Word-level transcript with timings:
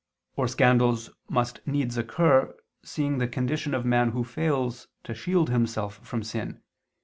Or 0.35 0.47
scandals 0.47 1.11
must 1.29 1.59
needs 1.67 1.95
occur, 1.95 2.57
seeing 2.81 3.19
the 3.19 3.27
condition 3.27 3.75
of 3.75 3.85
man 3.85 4.09
who 4.13 4.23
fails 4.23 4.87
to 5.03 5.13
shield 5.13 5.51
himself 5.51 5.99
from 6.03 6.23
sin. 6.23 6.63